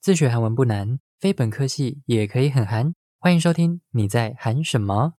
[0.00, 2.94] 自学韩文不难，非本科系也可以很韩。
[3.18, 5.14] 欢迎收听，你在韩什么？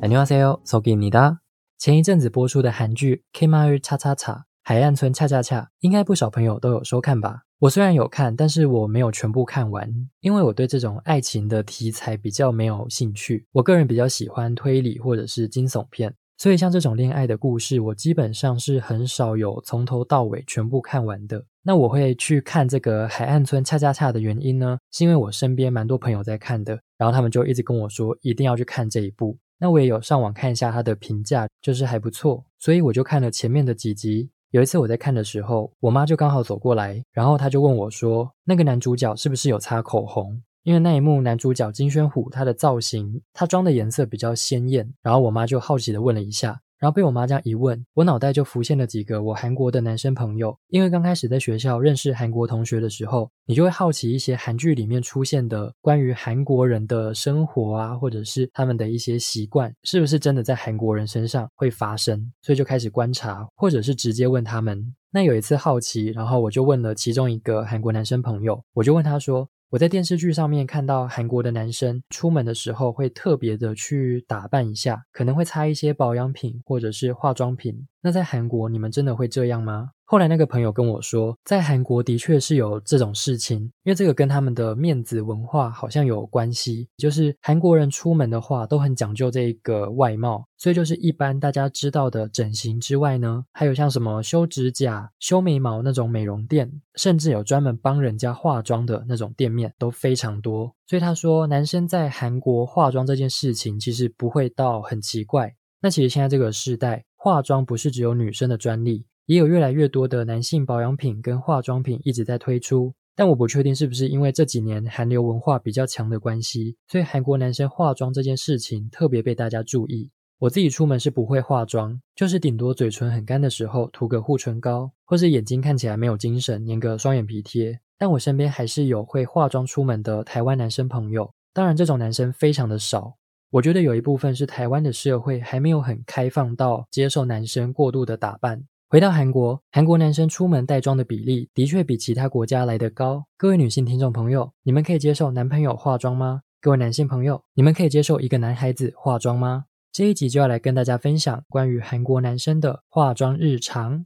[0.00, 1.40] 안녕하세요소기입니다
[1.78, 4.32] 前一阵子播出的韩剧《K 마을恰恰恰》
[4.67, 7.43] 海岸村恰恰恰，应该不少朋友都有收看吧？
[7.59, 9.87] 我虽然有看，但是我没有全部看完，
[10.21, 13.45] 因为我对这种爱情的题材比较没有兴趣。
[13.51, 21.45] 我个人比较喜欢推理或者是惊悚片，所以像这种恋爱的故事，我基本上是很少有从头到尾全部看完的。
[21.61, 29.37] 那我会去看这个海岸村恰恰恰的原因呢，是因为我身边蛮多朋友在看的，然后他们就一直跟我说一定要去看这一部。
[29.59, 34.31] 那我也有上网看一下他的评价，就是还不错，所以我就看了前面的几集。
[34.55, 46.57] 有一次我在看的时候，我妈就刚好走过来，然后她就问我说：“那个男主角是不是有擦口红？”因为那一幕男主角金宣虎他的造型，他妆的颜色比较鲜艳，然后我妈就好奇的问了一下。
[46.79, 50.57] 然后被我妈这样一问，我脑袋就浮现了几个我韩国的男生朋友。
[50.67, 62.31] 因为刚开始在学校认识韩国同学的时候，你就会好奇一些韩剧里面出现的关于韩国人的生活啊，或者是他们的一些习惯，是不是真的在韩国人身上会发生？
[62.41, 64.93] 所以就开始观察，或者是直接问他们。
[65.11, 69.47] 那有一次好奇，然后我就问了其中一个韩国男生朋友，我就问他说。
[69.75, 77.85] 我在电视剧上面看到韩国的男生出门的时候会特别的去打扮一下，可能会擦一些保养品或者是化妆品。
[78.05, 79.89] 那在韩国，你们真的会这样吗？
[80.03, 86.87] 后来那个朋友跟我说，在韩国的确是有这种事情，因为这个跟他们的面子文化好像有关系。
[86.97, 100.71] 就是韩国人出门的话都很讲究这个外貌，所以就是一般大家知道的整形之外呢，还有像什么修指甲、修眉毛那种美容店，甚至有专门帮人家化妆的那种店面都非常多。
[100.85, 105.55] 所以他说，男生在韩国化妆这件事情其实不会到很奇怪。
[105.81, 109.03] 那其实现在这个时代，化妆不是只有女生的专利。
[109.25, 120.11] 也有越来越多的男性保养品跟化妆品一直在推出，但我不确定是不是因为这几年韩流文化比较强的关系，所以韩国男生化妆这件事情特别被大家注意。
[120.37, 127.79] 我自己出门是不会化妆，就是顶多嘴唇很干的时候涂个护唇膏，或是眼睛看起来没有精神粘个双眼皮贴。
[127.97, 133.15] 但我身边还是有会化妆出门的台湾男生朋友，当然这种男生非常的少。
[133.55, 138.61] 我觉得有一部分是台湾的社会还没有很开放到接受男生过度的打扮。
[138.89, 143.23] 回到韩国，韩国男生出门带妆的比例的确比其他国家来得高。
[143.37, 146.41] 各位女性听众朋友，你们可以接受男朋友化妆吗？
[146.59, 149.63] 各位男性朋友，你们可以接受一个男孩子化妆吗？
[149.93, 154.05] 这一集就要来跟大家分享关于韩国男生的化妆日常。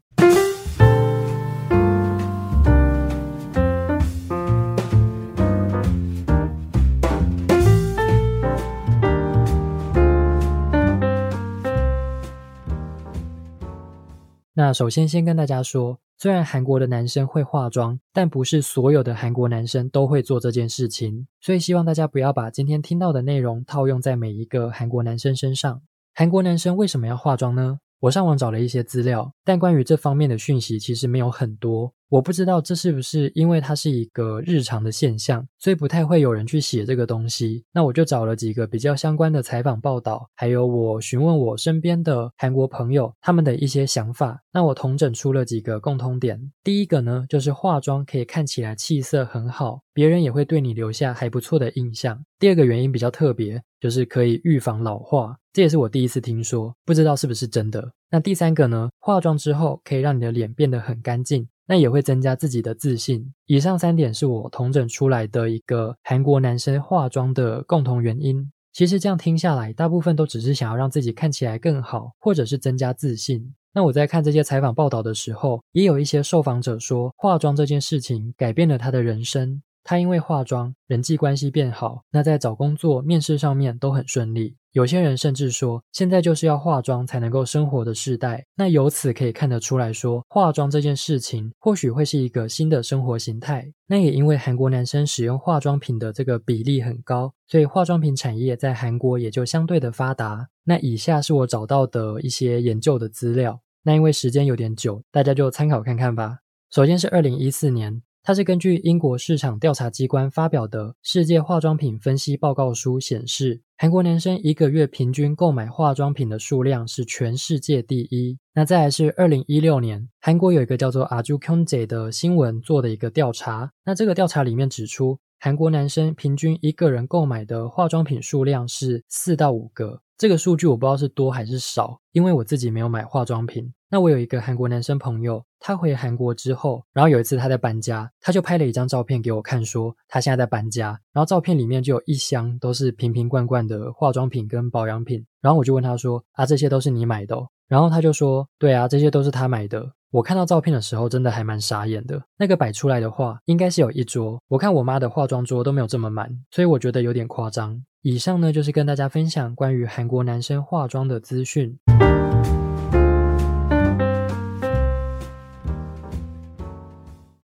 [14.59, 25.81] 那首先先跟大家说，虽然韩国的男生会化妆，但不是所有的韩国男生都会做这件事情，所以希望大家不要把今天听到的内容套用在每一个韩国男生身上。
[26.13, 27.79] 韩国男生为什么要化妆呢？
[28.01, 31.93] 我上网找了一些资料，但关于这方面的讯息其实没有很多。
[32.09, 37.63] 我不知道这是不是因为它是一个日常的现象，所以不太会有人去写这个东西。
[37.71, 44.41] 那我就找了几个比较相关的采访报道，还有我询问我身边的韩国朋友他们的一些想法。
[44.51, 46.51] 那我统整出了几个共通点。
[46.63, 52.25] 第一个呢，就是化妆可以看起来气色很好，别人也会对你留下还不错的印象。
[52.39, 57.91] 第二个原因比较特别，就是可以预防老化，这也是我第一次听说，不知道是不是真的。
[58.09, 61.47] 那第三个呢，化妆之后可以让你的脸变得很干净。
[61.69, 63.31] 那也会增加自己的自信。
[63.45, 68.51] 以上三点是我统整出来的一个韩国男生化妆的共同原因。
[68.73, 73.53] 其实这样听下来，大部分都只是想要让自己看起来更好，或者是增加自信。
[73.71, 79.61] 那我在看这些采访报道的时候，也有一些受访者说，化妆这件事情改变了他的人生。
[79.83, 84.55] 他因为化妆，人际关系变好，那在找工作、面试上面都很顺利。
[84.71, 88.45] 有些人甚至说，现在就是要化妆才能够生活的时代。
[88.55, 93.71] 那由此可以看得出来说，化妆这件事情或许会是一个新的生活形态。
[93.87, 100.49] 那也因为韩国男生使用化妆品的这个比例很高，所以化妆品产业在韩国也就相对的发达。
[100.65, 103.59] 那以下是我找到的一些研究的资料。
[103.81, 106.39] 那因为时间有点久，大家就参考看看吧。
[106.69, 108.03] 首先是二零一四年。
[108.21, 118.37] 它是根据英国市场调查机关发表的《世界化妆品分析报告书》显示，韩国男生一个月平均购买化妆品的数量是全世界第一。
[118.53, 123.71] 那再来是二零一六年，韩国有一个叫做阿朱康杰的新闻做的一个调查。
[123.85, 130.01] 那这个调查里面指出，韩国男生平均一个人购买的化妆品数量是四到五个。
[130.19, 133.73] 这个数据我不知道是多还是少，因为我自己没有买化妆品。
[133.89, 145.25] 那我有一个韩国男生朋友，他回韩国之后，然后有一次他在搬家，他就拍了一张照片给我看，说他现在在搬家，然后照片里面就有一箱都是瓶瓶罐罐的化妆品跟保养品。
[145.39, 147.37] 然后我就问他说：“啊，这些都是你买的？”
[147.69, 152.19] 然后他就说：“对啊，这些都是他买的。”我看到照片的时候，真的还蛮傻眼的。
[152.35, 154.41] 那个摆出来的话，应该是有一桌。
[154.47, 157.79] 我看我妈的化妆桌都没有这么满，所以我觉得有点夸张。
[158.01, 161.77] 以上呢，就是跟大家分享关于韩国男生化妆的资讯。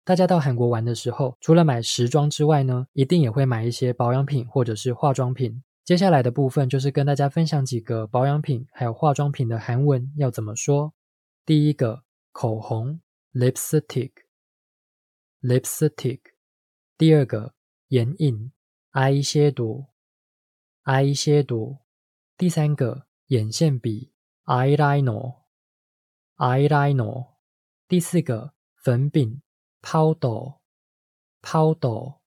[0.03, 5.61] 大家到韩国玩的时候，除了买时装之外呢，一定也会买一些保养品或者是化妆品。
[5.83, 10.93] 接下来的部分就是跟大家分享几个保养品还有化妆品的韩文要怎么说。
[11.45, 12.04] 第一个。
[12.35, 12.99] 口红
[13.31, 16.19] lipstick，lipstick。
[16.97, 17.55] 第二个
[17.87, 18.51] 眼影
[18.91, 21.79] eyeshadow，eyeshadow。
[22.35, 24.11] 第三个眼线笔
[24.43, 27.35] eyeliner，eyeliner。
[27.87, 29.41] 第四个粉饼
[29.81, 32.19] powder，powder。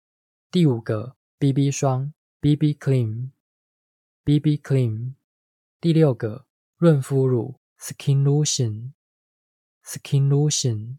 [0.50, 5.16] 第五个 BB 霜 BB cream，BB cream。
[5.78, 6.46] 第六个
[6.78, 8.94] 润肤乳 skin lotion。
[9.88, 10.98] Skin lotion，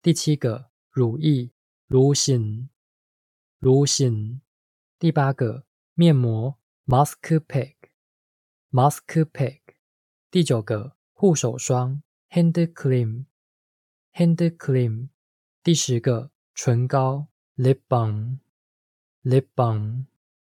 [0.00, 1.50] 第七个乳液
[1.90, 4.40] lotion，lotion，
[4.98, 6.56] 第八个面膜
[6.86, 9.60] mask pack，mask pack，
[10.30, 15.10] 第九个护手霜 hand cream，hand cream，
[15.62, 17.26] 第十个唇膏
[17.58, 20.06] lip balm，lip balm。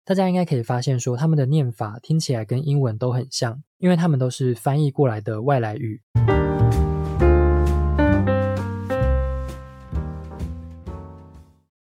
[0.03, 6.03] 大家应该可以发现，说他们的念法听起来跟英文都很像，因为他们都是翻译过来的外来语。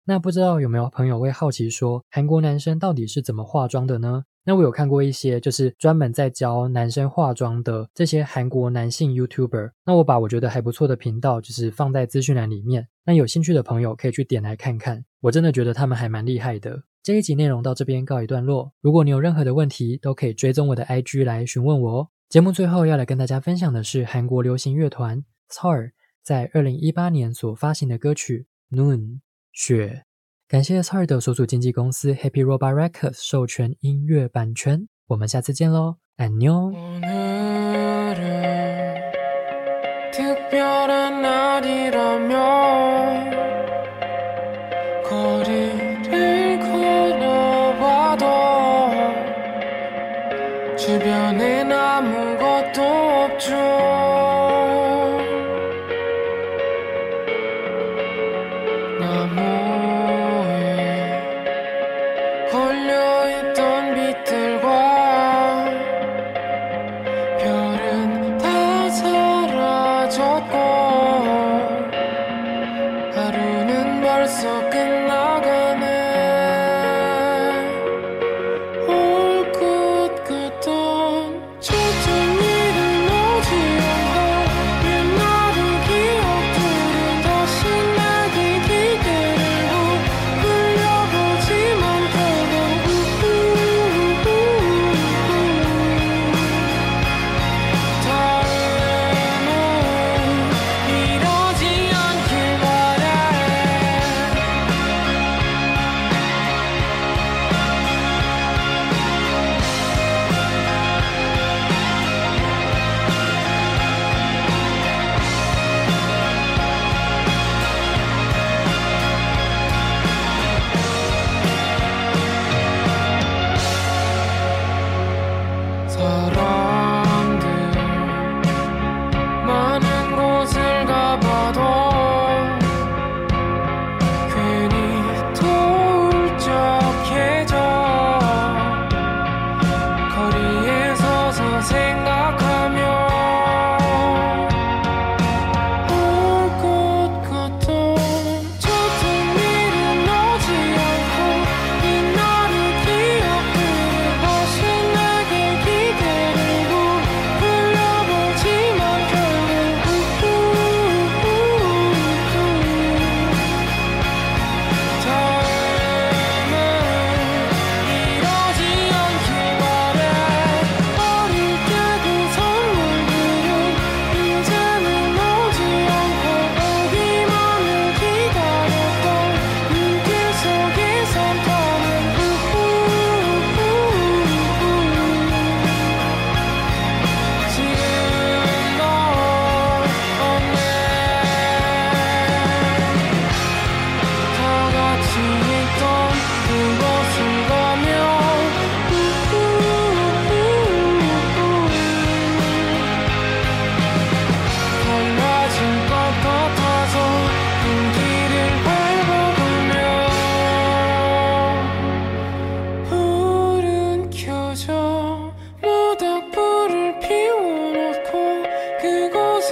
[0.09, 4.23] 那不知道有没有朋友会好奇说，韩国男生到底是怎么化妆的呢？
[4.45, 9.73] 那我有看过一些就是专门在教男生化妆的这些韩国男性 YouTuber。
[9.85, 15.05] 那我把我觉得还不错的频道就是放在资讯栏里面，那有兴趣的朋友可以去点来看看。
[15.23, 16.85] 我真的觉得他们还蛮厉害的。
[17.03, 18.73] 这一集内容到这边告一段落。
[18.81, 22.09] 如果你有任何的问题，都可以追踪我的 IG 来询问我哦。
[22.29, 25.93] 节目最后要来跟大家分享的是韩国流行乐团 s a r
[26.23, 29.19] 在二零一八年所发行的歌曲 Noon。
[29.57, 30.05] 雪，
[30.47, 34.87] 感谢 s 尔德所属经纪公司 Happy Robot Records 授权音乐版权。
[35.07, 36.71] 我们下次见喽，安妞。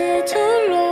[0.04, 0.83] 也突然。